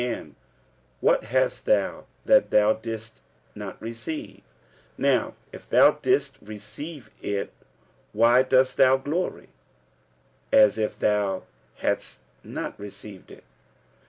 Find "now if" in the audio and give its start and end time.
4.97-5.69